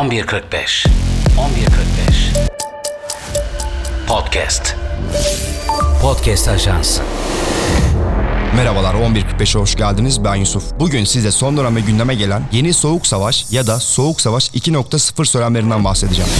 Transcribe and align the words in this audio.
11.45 0.00 0.86
11.45 1.36 2.48
Podcast. 4.08 4.76
Podcast 6.02 6.48
Ajans. 6.48 7.00
Merhabalar 8.56 8.94
11.45'e 8.94 9.60
hoş 9.60 9.76
geldiniz. 9.76 10.24
Ben 10.24 10.34
Yusuf. 10.34 10.64
Bugün 10.78 11.04
size 11.04 11.30
son 11.30 11.56
dönemde 11.56 11.80
gündeme 11.80 12.14
gelen 12.14 12.42
yeni 12.52 12.74
Soğuk 12.74 13.06
Savaş 13.06 13.52
ya 13.52 13.66
da 13.66 13.80
Soğuk 13.80 14.20
Savaş 14.20 14.48
2.0 14.48 15.24
söylemlerinden 15.24 15.84
bahsedeceğim. 15.84 16.30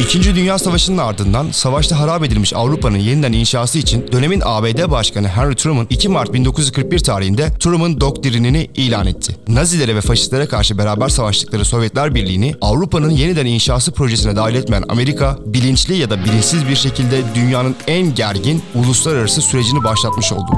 İkinci 0.00 0.34
Dünya 0.34 0.58
Savaşı'nın 0.58 0.98
ardından 0.98 1.50
savaşta 1.50 1.98
harap 1.98 2.24
edilmiş 2.24 2.54
Avrupa'nın 2.54 2.98
yeniden 2.98 3.32
inşası 3.32 3.78
için 3.78 4.12
dönemin 4.12 4.42
ABD 4.44 4.90
Başkanı 4.90 5.28
Henry 5.28 5.56
Truman 5.56 5.86
2 5.90 6.08
Mart 6.08 6.34
1941 6.34 6.98
tarihinde 6.98 7.52
Truman 7.60 8.00
Doktrinini 8.00 8.70
ilan 8.74 9.06
etti. 9.06 9.36
Nazilere 9.48 9.96
ve 9.96 10.00
faşistlere 10.00 10.46
karşı 10.46 10.78
beraber 10.78 11.08
savaştıkları 11.08 11.64
Sovyetler 11.64 12.14
Birliği'ni 12.14 12.54
Avrupa'nın 12.60 13.10
yeniden 13.10 13.46
inşası 13.46 13.92
projesine 13.92 14.36
dahil 14.36 14.54
etmeyen 14.54 14.84
Amerika, 14.88 15.38
bilinçli 15.46 15.96
ya 15.96 16.10
da 16.10 16.24
bilinçsiz 16.24 16.68
bir 16.68 16.76
şekilde 16.76 17.22
dünyanın 17.34 17.76
en 17.86 18.14
gergin 18.14 18.62
uluslararası 18.74 19.42
sürecini 19.42 19.84
başlatmış 19.84 20.32
oldu. 20.32 20.50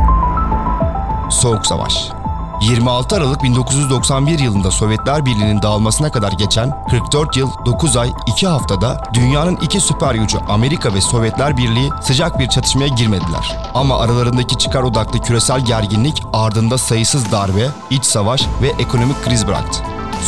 Soğuk 1.31 1.67
Savaş 1.67 2.22
26 2.63 3.17
Aralık 3.17 3.43
1991 3.43 4.39
yılında 4.39 4.71
Sovyetler 4.71 5.27
Birliği'nin 5.27 5.63
dağılmasına 5.63 6.13
kadar 6.13 6.33
geçen 6.33 6.85
44 6.91 7.37
yıl 7.37 7.51
9 7.67 7.97
ay 7.97 8.11
2 8.27 8.47
haftada 8.47 9.11
dünyanın 9.15 9.57
iki 9.57 9.81
süper 9.81 10.15
gücü 10.15 10.39
Amerika 10.39 10.95
ve 10.95 11.01
Sovyetler 11.01 11.57
Birliği 11.57 11.91
sıcak 12.03 12.39
bir 12.39 12.49
çatışmaya 12.49 12.89
girmediler. 12.89 13.59
Ama 13.75 14.01
aralarındaki 14.01 14.59
çıkar 14.59 14.83
odaklı 14.83 15.21
küresel 15.21 15.65
gerginlik 15.65 16.23
ardında 16.33 16.79
sayısız 16.79 17.33
darbe, 17.33 17.69
iç 17.91 18.05
savaş 18.05 18.43
ve 18.63 18.69
ekonomik 18.79 19.25
kriz 19.25 19.47
bıraktı. 19.47 19.83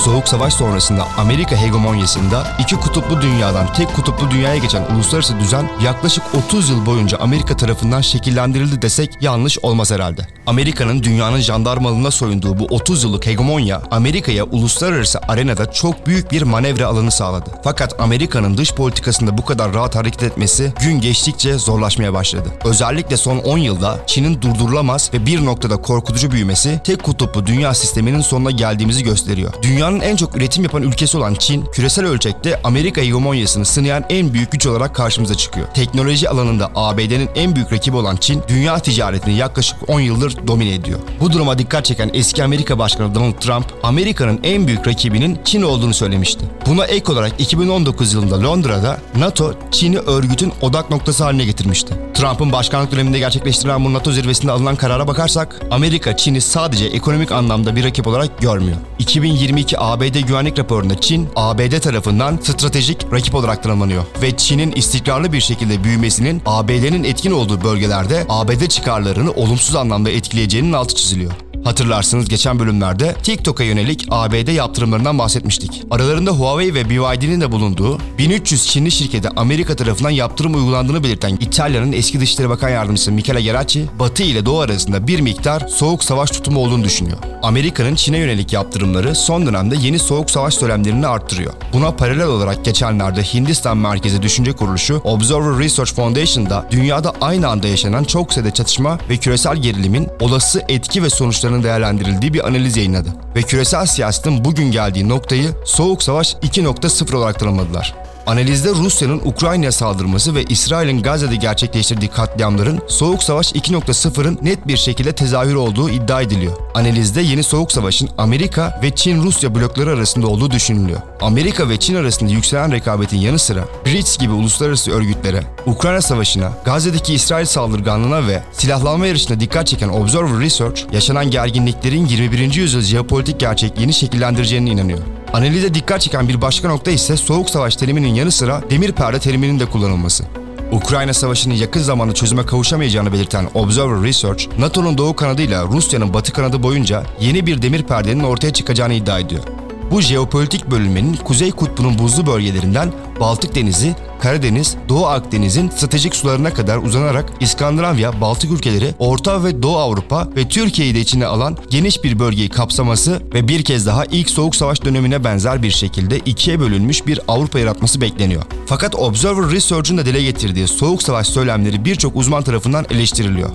Soğuk 0.04 0.28
Savaş 0.28 0.54
sonrasında 0.54 1.06
Amerika 1.18 1.56
hegemonyasında 1.56 2.46
iki 2.58 2.76
kutuplu 2.76 3.22
dünyadan 3.22 3.72
tek 3.72 3.94
kutuplu 3.94 4.30
dünyaya 4.30 4.56
geçen 4.56 4.94
uluslararası 4.94 5.40
düzen 5.40 5.70
yaklaşık 5.84 6.24
30 6.46 6.70
yıl 6.70 6.86
boyunca 6.86 7.18
Amerika 7.18 7.56
tarafından 7.56 8.00
şekillendirildi 8.00 8.82
desek 8.82 9.10
yanlış 9.20 9.58
olmaz 9.58 9.90
herhalde. 9.90 10.28
Amerika'nın 10.46 11.02
dünyanın 11.02 11.38
jandarmalığına 11.38 12.10
soyunduğu 12.10 12.58
bu 12.58 12.64
30 12.64 13.04
yıllık 13.04 13.26
hegemonya 13.26 13.82
Amerika'ya 13.90 14.44
uluslararası 14.44 15.20
arenada 15.28 15.72
çok 15.72 16.06
büyük 16.06 16.32
bir 16.32 16.42
manevra 16.42 16.86
alanı 16.86 17.10
sağladı. 17.10 17.50
Fakat 17.64 18.00
Amerika'nın 18.00 18.56
dış 18.56 18.74
politikasında 18.74 19.38
bu 19.38 19.44
kadar 19.44 19.74
rahat 19.74 19.96
hareket 19.96 20.22
etmesi 20.22 20.72
gün 20.80 21.00
geçtikçe 21.00 21.58
zorlaşmaya 21.58 22.12
başladı. 22.12 22.48
Özellikle 22.64 23.16
son 23.16 23.38
10 23.38 23.58
yılda 23.58 23.98
Çin'in 24.06 24.42
durdurulamaz 24.42 25.10
ve 25.14 25.26
bir 25.26 25.44
noktada 25.44 25.76
korkutucu 25.76 26.30
büyümesi 26.30 26.80
tek 26.84 27.02
kutuplu 27.02 27.46
dünya 27.46 27.74
sisteminin 27.74 28.20
sonuna 28.20 28.50
geldiğimizi 28.50 29.04
gösteriyor. 29.04 29.52
Dünya 29.62 29.74
Dünyanın 29.74 30.00
en 30.00 30.16
çok 30.16 30.36
üretim 30.36 30.64
yapan 30.64 30.82
ülkesi 30.82 31.18
olan 31.18 31.34
Çin, 31.34 31.64
küresel 31.64 32.06
ölçekte 32.06 32.60
Amerika 32.64 33.00
hegemonyasını 33.00 33.64
sınayan 33.64 34.04
en 34.08 34.34
büyük 34.34 34.52
güç 34.52 34.66
olarak 34.66 34.94
karşımıza 34.94 35.34
çıkıyor. 35.34 35.66
Teknoloji 35.74 36.28
alanında 36.28 36.70
ABD'nin 36.74 37.30
en 37.34 37.54
büyük 37.54 37.72
rakibi 37.72 37.96
olan 37.96 38.16
Çin, 38.16 38.42
dünya 38.48 38.78
ticaretini 38.78 39.36
yaklaşık 39.36 39.76
10 39.88 40.00
yıldır 40.00 40.33
domine 40.46 40.74
ediyor. 40.74 40.98
Bu 41.20 41.32
duruma 41.32 41.58
dikkat 41.58 41.84
çeken 41.84 42.10
eski 42.14 42.44
Amerika 42.44 42.78
Başkanı 42.78 43.14
Donald 43.14 43.32
Trump, 43.32 43.66
Amerika'nın 43.82 44.40
en 44.42 44.66
büyük 44.66 44.86
rakibinin 44.86 45.38
Çin 45.44 45.62
olduğunu 45.62 45.94
söylemişti. 45.94 46.44
Buna 46.66 46.84
ek 46.84 47.12
olarak 47.12 47.40
2019 47.40 48.14
yılında 48.14 48.42
Londra'da 48.42 48.98
NATO, 49.16 49.54
Çin'i 49.70 49.98
örgütün 49.98 50.52
odak 50.60 50.90
noktası 50.90 51.24
haline 51.24 51.44
getirmişti. 51.44 51.94
Trump'ın 52.14 52.52
başkanlık 52.52 52.92
döneminde 52.92 53.18
gerçekleştirilen 53.18 53.84
bu 53.84 53.92
NATO 53.92 54.12
zirvesinde 54.12 54.52
alınan 54.52 54.76
karara 54.76 55.06
bakarsak, 55.08 55.60
Amerika 55.70 56.16
Çin'i 56.16 56.40
sadece 56.40 56.86
ekonomik 56.86 57.32
anlamda 57.32 57.76
bir 57.76 57.84
rakip 57.84 58.06
olarak 58.06 58.40
görmüyor. 58.40 58.76
2022 58.98 59.80
ABD 59.80 60.20
güvenlik 60.20 60.58
raporunda 60.58 61.00
Çin, 61.00 61.28
ABD 61.36 61.78
tarafından 61.80 62.38
stratejik 62.42 63.12
rakip 63.12 63.34
olarak 63.34 63.62
tanımlanıyor 63.62 64.04
ve 64.22 64.36
Çin'in 64.36 64.72
istikrarlı 64.72 65.32
bir 65.32 65.40
şekilde 65.40 65.84
büyümesinin 65.84 66.42
ABD'nin 66.46 67.04
etkin 67.04 67.30
olduğu 67.30 67.64
bölgelerde 67.64 68.26
ABD 68.28 68.66
çıkarlarını 68.66 69.32
olumsuz 69.32 69.76
anlamda 69.76 70.10
etkileyeceğinin 70.24 70.72
altı 70.72 70.94
çiziliyor. 70.94 71.32
Hatırlarsınız 71.64 72.28
geçen 72.28 72.58
bölümlerde 72.58 73.14
TikTok'a 73.22 73.64
yönelik 73.64 74.06
ABD 74.10 74.48
yaptırımlarından 74.48 75.18
bahsetmiştik. 75.18 75.82
Aralarında 75.90 76.30
Huawei 76.30 76.74
ve 76.74 76.90
BYD'nin 76.90 77.40
de 77.40 77.52
bulunduğu 77.52 77.98
1300 78.18 78.66
Çinli 78.66 78.90
şirkete 78.90 79.28
Amerika 79.28 79.76
tarafından 79.76 80.10
yaptırım 80.10 80.54
uygulandığını 80.54 81.04
belirten 81.04 81.38
İtalya'nın 81.40 81.92
eski 81.92 82.20
Dışişleri 82.20 82.48
Bakan 82.48 82.68
Yardımcısı 82.68 83.12
Michele 83.12 83.42
Geracci, 83.42 83.86
Batı 83.98 84.22
ile 84.22 84.46
Doğu 84.46 84.60
arasında 84.60 85.06
bir 85.06 85.20
miktar 85.20 85.68
soğuk 85.68 86.04
savaş 86.04 86.30
tutumu 86.30 86.60
olduğunu 86.60 86.84
düşünüyor. 86.84 87.18
Amerika'nın 87.44 87.94
Çin'e 87.94 88.18
yönelik 88.18 88.52
yaptırımları 88.52 89.14
son 89.14 89.46
dönemde 89.46 89.76
yeni 89.76 89.98
soğuk 89.98 90.30
savaş 90.30 90.54
söylemlerini 90.54 91.06
arttırıyor. 91.06 91.52
Buna 91.72 91.90
paralel 91.90 92.26
olarak 92.26 92.64
geçenlerde 92.64 93.22
Hindistan 93.22 93.76
merkezi 93.76 94.22
düşünce 94.22 94.52
kuruluşu 94.52 95.00
Observer 95.04 95.58
Research 95.58 95.92
Foundation'da 95.92 96.66
dünyada 96.70 97.12
aynı 97.20 97.48
anda 97.48 97.68
yaşanan 97.68 98.04
çok 98.04 98.32
sayıda 98.32 98.54
çatışma 98.54 98.98
ve 99.10 99.16
küresel 99.16 99.56
gerilimin 99.56 100.08
olası 100.20 100.62
etki 100.68 101.02
ve 101.02 101.10
sonuçlarını 101.10 101.34
sonuçlarının 101.34 101.62
değerlendirildiği 101.62 102.34
bir 102.34 102.46
analiz 102.46 102.76
yayınladı. 102.76 103.08
Ve 103.36 103.42
küresel 103.42 103.86
siyasetin 103.86 104.44
bugün 104.44 104.70
geldiği 104.70 105.08
noktayı 105.08 105.50
Soğuk 105.64 106.02
Savaş 106.02 106.34
2.0 106.34 107.16
olarak 107.16 107.38
tanımladılar. 107.38 107.94
Analizde 108.26 108.68
Rusya'nın 108.68 109.20
Ukrayna'ya 109.24 109.72
saldırması 109.72 110.34
ve 110.34 110.42
İsrail'in 110.42 111.02
Gazze'de 111.02 111.36
gerçekleştirdiği 111.36 112.10
katliamların 112.10 112.80
Soğuk 112.88 113.22
Savaş 113.22 113.52
2.0'ın 113.52 114.38
net 114.42 114.66
bir 114.66 114.76
şekilde 114.76 115.12
tezahür 115.12 115.54
olduğu 115.54 115.90
iddia 115.90 116.22
ediliyor. 116.22 116.52
Analizde 116.74 117.20
yeni 117.20 117.42
Soğuk 117.42 117.72
Savaş'ın 117.72 118.08
Amerika 118.18 118.80
ve 118.82 118.90
Çin-Rusya 118.90 119.54
blokları 119.54 119.90
arasında 119.90 120.26
olduğu 120.26 120.50
düşünülüyor. 120.50 121.00
Amerika 121.20 121.68
ve 121.68 121.76
Çin 121.76 121.94
arasında 121.94 122.30
yükselen 122.30 122.72
rekabetin 122.72 123.18
yanı 123.18 123.38
sıra 123.38 123.64
BRICS 123.86 124.18
gibi 124.18 124.32
uluslararası 124.32 124.90
örgütlere, 124.90 125.42
Ukrayna 125.66 126.00
Savaşı'na, 126.00 126.52
Gazze'deki 126.64 127.14
İsrail 127.14 127.46
saldırganlığına 127.46 128.26
ve 128.26 128.42
silahlanma 128.52 129.06
yarışına 129.06 129.40
dikkat 129.40 129.66
çeken 129.66 129.88
Observer 129.88 130.40
Research, 130.40 130.82
yaşanan 130.92 131.30
gerginliklerin 131.30 132.06
21. 132.06 132.54
yüzyıl 132.54 132.82
jeopolitik 132.82 133.40
gerçekliğini 133.40 133.92
şekillendireceğine 133.92 134.70
inanıyor. 134.70 135.23
Analize 135.34 135.74
dikkat 135.74 136.00
çeken 136.00 136.28
bir 136.28 136.40
başka 136.40 136.68
nokta 136.68 136.90
ise 136.90 137.16
Soğuk 137.16 137.50
Savaş 137.50 137.76
teriminin 137.76 138.14
yanı 138.14 138.32
sıra 138.32 138.62
demir 138.70 138.92
perde 138.92 139.18
teriminin 139.18 139.60
de 139.60 139.66
kullanılması. 139.66 140.24
Ukrayna 140.72 141.14
Savaşı'nın 141.14 141.54
yakın 141.54 141.80
zamanda 141.80 142.14
çözüme 142.14 142.46
kavuşamayacağını 142.46 143.12
belirten 143.12 143.48
Observer 143.54 144.02
Research, 144.02 144.58
NATO'nun 144.58 144.98
doğu 144.98 145.16
kanadıyla 145.16 145.64
Rusya'nın 145.64 146.14
batı 146.14 146.32
kanadı 146.32 146.62
boyunca 146.62 147.02
yeni 147.20 147.46
bir 147.46 147.62
demir 147.62 147.82
perdenin 147.82 148.24
ortaya 148.24 148.52
çıkacağını 148.52 148.94
iddia 148.94 149.18
ediyor. 149.18 149.42
Bu 149.90 150.00
jeopolitik 150.00 150.70
bölünmenin 150.70 151.16
Kuzey 151.16 151.50
Kutbu'nun 151.50 151.98
buzlu 151.98 152.26
bölgelerinden 152.26 152.92
Baltık 153.20 153.54
Denizi, 153.54 153.94
Karadeniz, 154.20 154.76
Doğu 154.88 155.06
Akdeniz'in 155.06 155.68
stratejik 155.68 156.16
sularına 156.16 156.54
kadar 156.54 156.78
uzanarak 156.78 157.32
İskandinavya, 157.40 158.20
Baltık 158.20 158.52
ülkeleri, 158.52 158.94
Orta 158.98 159.44
ve 159.44 159.62
Doğu 159.62 159.76
Avrupa 159.76 160.28
ve 160.36 160.48
Türkiye'yi 160.48 160.94
de 160.94 161.00
içine 161.00 161.26
alan 161.26 161.56
geniş 161.70 162.04
bir 162.04 162.18
bölgeyi 162.18 162.48
kapsaması 162.48 163.22
ve 163.34 163.48
bir 163.48 163.64
kez 163.64 163.86
daha 163.86 164.04
ilk 164.04 164.30
Soğuk 164.30 164.56
Savaş 164.56 164.84
dönemine 164.84 165.24
benzer 165.24 165.62
bir 165.62 165.70
şekilde 165.70 166.18
ikiye 166.18 166.60
bölünmüş 166.60 167.06
bir 167.06 167.20
Avrupa 167.28 167.58
yaratması 167.58 168.00
bekleniyor. 168.00 168.42
Fakat 168.66 168.94
Observer 168.94 169.50
Research'un 169.50 169.98
da 169.98 170.06
dile 170.06 170.22
getirdiği 170.22 170.66
Soğuk 170.68 171.02
Savaş 171.02 171.26
söylemleri 171.26 171.84
birçok 171.84 172.16
uzman 172.16 172.42
tarafından 172.42 172.86
eleştiriliyor. 172.90 173.50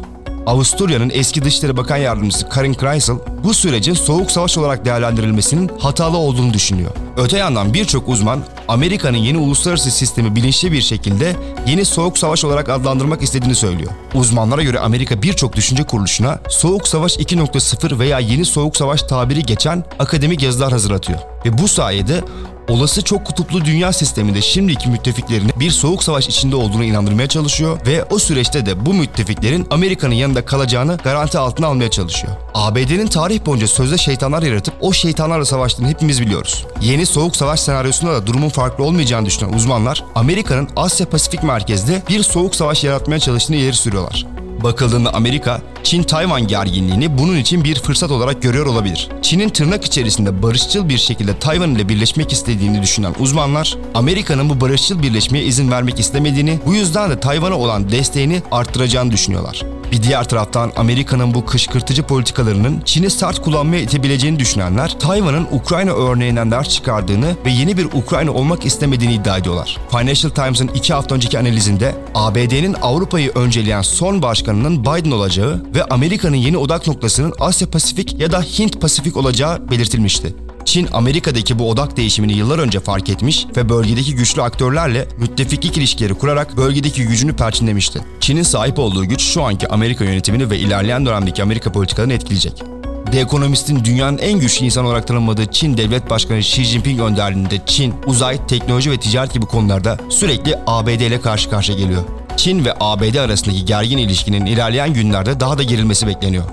Avusturya'nın 0.46 1.12
eski 1.14 1.44
Dışişleri 1.44 1.78
Bakan 1.78 1.98
Yardımcısı 1.98 2.50
Karin 2.50 2.74
Kreisel 2.74 3.16
bu 3.44 3.54
sürecin 3.54 3.94
soğuk 3.94 4.32
savaş 4.32 4.58
olarak 4.58 4.86
değerlendirilmesinin 4.86 5.72
hatalı 5.80 6.18
olduğunu 6.18 6.54
düşünüyor. 6.54 6.92
Öte 7.18 7.38
yandan 7.38 7.74
birçok 7.74 8.10
uzman 8.10 8.44
Amerika'nın 8.68 9.18
yeni 9.18 9.38
uluslararası 9.38 9.92
sistemi 9.92 10.36
bilinçli 10.36 10.72
bir 10.72 10.82
şekilde 10.82 11.36
yeni 11.68 11.86
soğuk 11.86 12.18
savaş 12.18 12.46
olarak 12.46 12.70
adlandırmak 12.70 13.22
istediğini 13.22 13.56
söylüyor. 13.56 13.92
Uzmanlara 14.14 14.64
göre 14.64 14.80
Amerika 14.80 15.22
birçok 15.22 15.56
düşünce 15.56 15.84
kuruluşuna 15.84 16.40
soğuk 16.50 16.88
savaş 16.88 17.18
2.0 17.18 18.00
veya 18.00 18.20
yeni 18.20 18.46
soğuk 18.46 18.78
savaş 18.78 19.04
tabiri 19.04 19.44
geçen 19.44 19.84
akademik 20.00 20.44
yazılar 20.44 20.72
hazırlatıyor. 20.72 21.20
Ve 21.46 21.58
bu 21.58 21.68
sayede 21.68 22.24
olası 22.70 23.02
çok 23.02 23.26
kutuplu 23.26 23.66
dünya 23.66 23.94
sisteminde 23.94 24.42
şimdiki 24.42 24.90
müttefiklerini 24.90 25.52
bir 25.60 25.72
soğuk 25.72 26.04
savaş 26.04 26.28
içinde 26.28 26.56
olduğunu 26.56 26.84
inandırmaya 26.84 27.28
çalışıyor 27.28 27.80
ve 27.88 28.04
o 28.04 28.20
süreçte 28.20 28.66
de 28.66 28.86
bu 28.86 28.94
müttefiklerin 28.94 29.68
Amerika'nın 29.70 30.16
yanında 30.16 30.46
kalacağını 30.46 30.98
garanti 31.04 31.38
altına 31.38 31.68
almaya 31.68 31.92
çalışıyor. 31.92 32.34
ABD'nin 32.54 33.08
tarih 33.08 33.46
boyunca 33.46 33.68
sözde 33.68 33.98
şeytanlar 33.98 34.44
yaratıp 34.44 34.74
o 34.82 34.94
şeytanlarla 34.94 35.46
savaştığını 35.46 35.88
hepimiz 35.88 36.22
biliyoruz. 36.22 36.66
Yeni 36.82 37.06
soğuk 37.06 37.36
savaş 37.36 37.60
senaryosunda 37.60 38.14
da 38.14 38.28
durumun 38.28 38.50
farklı 38.50 38.84
olmayacağını 38.84 39.26
düşünen 39.26 39.54
uzmanlar 39.54 40.04
Amerika'nın 40.16 40.70
Asya 40.76 41.10
Pasifik 41.10 41.44
merkezde 41.44 42.04
bir 42.10 42.24
soğuk 42.24 42.56
savaş 42.56 42.84
yaratmaya 42.84 43.20
çalıştığını 43.20 43.58
ileri 43.58 43.76
sürüyorlar. 43.76 44.26
Bakıldığında 44.64 45.14
Amerika, 45.14 45.62
Çin-Tayvan 45.84 46.48
gerginliğini 46.48 47.18
bunun 47.18 47.38
için 47.38 47.64
bir 47.64 47.80
fırsat 47.80 48.12
olarak 48.12 48.42
görüyor 48.42 48.66
olabilir. 48.66 49.10
Çin'in 49.22 49.50
tırnak 49.50 49.86
içerisinde 49.86 50.44
barışçıl 50.44 50.90
bir 50.90 50.98
şekilde 50.98 51.40
Tayvan 51.40 51.76
ile 51.76 51.90
birleşmek 51.90 52.32
istediğini 52.32 52.82
düşünen 52.82 53.16
uzmanlar, 53.20 53.78
Amerika'nın 53.96 54.50
bu 54.50 54.62
barışçıl 54.62 55.02
birleşmeye 55.02 55.44
izin 55.46 55.72
vermek 55.72 56.00
istemediğini, 56.00 56.60
bu 56.66 56.74
yüzden 56.74 57.10
de 57.10 57.20
Tayvan'a 57.20 57.56
olan 57.56 57.92
desteğini 57.92 58.42
arttıracağını 58.52 59.12
düşünüyorlar. 59.12 59.64
Bir 59.92 60.04
diğer 60.04 60.30
taraftan 60.30 60.72
Amerika'nın 60.76 61.34
bu 61.34 61.46
kışkırtıcı 61.46 62.04
politikalarının 62.04 62.82
Çin'i 62.86 63.10
sert 63.10 63.42
kullanmaya 63.42 63.82
itebileceğini 63.82 64.40
düşünenler, 64.40 65.00
Tayvan'ın 65.00 65.48
Ukrayna 65.52 65.92
örneğinden 65.92 66.52
ders 66.52 66.70
çıkardığını 66.70 67.36
ve 67.46 67.52
yeni 67.52 67.78
bir 67.78 67.86
Ukrayna 67.86 68.32
olmak 68.32 68.66
istemediğini 68.66 69.14
iddia 69.14 69.38
ediyorlar. 69.38 69.78
Financial 69.92 70.32
Times'ın 70.32 70.68
iki 70.68 70.94
hafta 70.94 71.16
önceki 71.16 71.40
analizinde 71.40 71.96
ABD'nin 72.16 72.76
Avrupa'yı 72.82 73.32
önceleyen 73.36 73.82
son 73.82 74.22
başkanının 74.22 74.82
Biden 74.82 75.12
olacağı 75.12 75.66
ve 75.76 75.84
Amerika'nın 75.84 76.36
yeni 76.36 76.58
odak 76.58 76.88
noktasının 76.88 77.34
Asya 77.40 77.70
Pasifik 77.70 78.20
ya 78.20 78.32
da 78.32 78.42
Hint 78.42 78.82
Pasifik 78.82 79.18
olacağı 79.18 79.72
belirtilmişti. 79.72 80.36
Çin 80.70 80.88
Amerika'daki 80.94 81.60
bu 81.60 81.70
odak 81.70 81.98
değişimini 81.98 82.34
yıllar 82.34 82.60
önce 82.60 82.80
fark 82.80 83.10
etmiş 83.10 83.46
ve 83.58 83.70
bölgedeki 83.70 84.16
güçlü 84.16 84.42
aktörlerle 84.42 85.08
müttefiklik 85.18 85.78
ilişkileri 85.78 86.14
kurarak 86.14 86.58
bölgedeki 86.58 87.04
gücünü 87.04 87.36
perçinlemişti. 87.36 88.02
Çin'in 88.20 88.44
sahip 88.44 88.80
olduğu 88.80 89.06
güç 89.06 89.22
şu 89.22 89.44
anki 89.44 89.68
Amerika 89.68 90.04
yönetimini 90.04 90.50
ve 90.50 90.58
ilerleyen 90.58 91.06
dönemdeki 91.06 91.44
Amerika 91.44 91.72
politikalarını 91.72 92.14
etkileyecek. 92.14 92.64
The 93.12 93.20
Economist'in 93.20 93.86
dünyanın 93.86 94.18
en 94.18 94.40
güçlü 94.40 94.66
insan 94.66 94.86
olarak 94.86 95.08
tanımladığı 95.08 95.46
Çin 95.46 95.78
Devlet 95.78 96.10
Başkanı 96.10 96.38
Xi 96.38 96.64
Jinping 96.64 97.02
önderliğinde 97.02 97.62
Çin, 97.66 97.94
uzay, 98.06 98.48
teknoloji 98.48 98.92
ve 98.92 98.98
ticaret 98.98 99.34
gibi 99.34 99.46
konularda 99.46 99.98
sürekli 100.10 100.56
ABD 100.68 100.88
ile 100.88 101.22
karşı 101.22 101.50
karşıya 101.50 101.78
geliyor. 101.78 102.04
Çin 102.38 102.66
ve 102.66 102.74
ABD 102.80 103.16
arasındaki 103.16 103.66
gergin 103.66 103.98
ilişkinin 103.98 104.46
ilerleyen 104.46 104.94
günlerde 104.94 105.40
daha 105.40 105.58
da 105.58 105.64
gerilmesi 105.64 106.08
bekleniyor. 106.08 106.44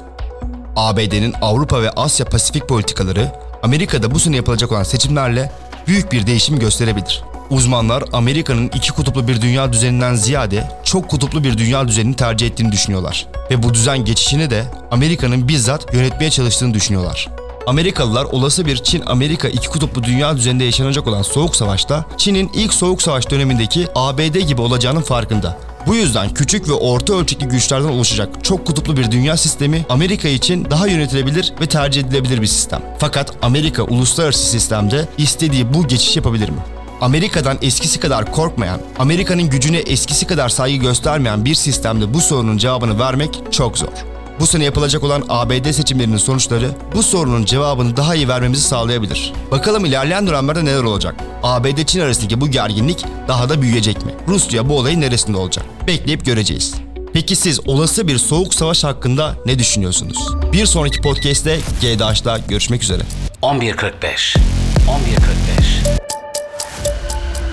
ABD'nin 0.77 1.35
Avrupa 1.43 1.83
ve 1.83 1.91
Asya 1.91 2.27
Pasifik 2.27 2.69
politikaları 2.69 3.33
Amerika'da 3.63 4.11
bu 4.11 4.19
sene 4.19 4.37
yapılacak 4.37 4.73
olan 4.73 4.83
seçimlerle 4.83 5.53
büyük 5.87 6.13
bir 6.13 6.27
değişim 6.27 6.59
gösterebilir. 6.59 7.23
Uzmanlar 7.51 8.05
Amerika'nın 8.13 8.69
iki 8.69 8.93
kutuplu 8.93 9.29
bir 9.29 9.41
dünya 9.41 9.73
düzeninden 9.73 10.15
ziyade 10.15 10.71
çok 10.85 11.09
kutuplu 11.09 11.45
bir 11.45 11.59
dünya 11.59 11.89
düzenini 11.89 12.17
tercih 12.17 12.47
ettiğini 12.47 12.73
düşünüyorlar. 12.73 13.27
Ve 13.51 13.63
bu 13.63 13.75
düzen 13.75 14.05
geçişini 14.05 14.51
de 14.51 14.65
Amerika'nın 14.91 15.49
bizzat 15.49 15.95
yönetmeye 15.95 16.31
çalıştığını 16.31 16.75
düşünüyorlar. 16.75 17.29
Amerikalılar 17.67 18.25
olası 18.25 18.67
bir 18.67 18.77
Çin-Amerika 18.77 19.49
iki 19.49 19.69
kutuplu 19.69 20.05
dünya 20.05 20.37
düzeninde 20.37 20.65
yaşanacak 20.65 21.07
olan 21.07 21.23
soğuk 21.23 21.57
savaşta 21.57 22.05
Çin'in 22.17 22.51
ilk 22.55 22.75
soğuk 22.75 23.03
savaş 23.03 23.31
dönemindeki 23.31 23.89
ABD 23.95 24.37
gibi 24.37 24.61
olacağının 24.61 25.03
farkında. 25.03 25.59
Bu 25.87 25.95
yüzden 25.95 26.35
küçük 26.35 26.69
ve 26.69 26.73
orta 26.73 27.15
ölçekli 27.15 27.49
güçlerden 27.49 27.89
oluşacak 27.89 28.45
çok 28.45 28.67
kutuplu 28.67 28.97
bir 28.97 29.11
dünya 29.11 29.37
sistemi 29.37 29.87
Amerika 29.89 30.29
için 30.29 30.67
daha 30.71 30.87
yönetilebilir 30.87 31.53
ve 31.61 31.67
tercih 31.67 32.01
edilebilir 32.01 32.43
bir 32.43 32.47
sistem. 32.47 32.83
Fakat 32.99 33.33
Amerika 33.43 33.83
uluslararası 33.83 34.51
sistemde 34.51 35.09
istediği 35.19 35.75
bu 35.75 35.89
geçiş 35.89 36.17
yapabilir 36.17 36.49
mi? 36.49 36.59
Amerika'dan 37.01 37.59
eskisi 37.63 38.01
kadar 38.01 38.33
korkmayan, 38.33 38.81
Amerika'nın 38.99 39.51
gücüne 39.51 39.79
eskisi 39.79 40.27
kadar 40.27 40.49
saygı 40.49 40.77
göstermeyen 40.77 41.45
bir 41.45 41.55
sistemde 41.55 42.15
bu 42.15 42.21
sorunun 42.21 42.59
cevabını 42.59 42.99
vermek 42.99 43.43
çok 43.51 43.79
zor. 43.79 44.16
Bu 44.41 44.47
sene 44.47 44.65
yapılacak 44.65 45.05
olan 45.05 45.25
ABD 45.29 45.71
seçimlerinin 45.73 46.17
sonuçları 46.17 46.71
bu 46.95 47.03
sorunun 47.03 47.45
cevabını 47.45 47.97
daha 47.97 48.15
iyi 48.15 48.29
vermemizi 48.29 48.63
sağlayabilir. 48.63 49.33
Bakalım 49.51 49.85
ilerleyen 49.85 50.27
dönemlerde 50.27 50.65
neler 50.65 50.83
olacak? 50.83 51.15
ABD-Çin 51.43 52.01
arasındaki 52.01 52.41
bu 52.41 52.49
gerginlik 52.49 53.05
daha 53.29 53.49
da 53.49 53.63
büyüyecek 53.63 54.05
mi? 54.07 54.13
Rusya 54.29 54.69
bu 54.69 54.79
olayın 54.79 55.01
neresinde 55.01 55.37
olacak? 55.37 55.65
Bekleyip 55.87 56.25
göreceğiz. 56.25 56.75
Peki 57.13 57.37
siz 57.37 57.69
olası 57.69 58.09
bir 58.09 58.19
soğuk 58.19 58.55
savaş 58.55 58.85
hakkında 58.85 59.35
ne 59.47 59.59
düşünüyorsunuz? 59.59 60.19
Bir 60.53 60.67
sonraki 60.67 61.01
podcast'te 61.01 61.59
GDH'da 61.81 62.39
görüşmek 62.49 62.83
üzere. 62.83 63.03
11.45 63.43 63.77
11.45 63.77 64.39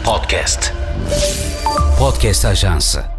Podcast 0.06 0.74
Podcast 2.00 2.46
Ajansı 2.46 3.13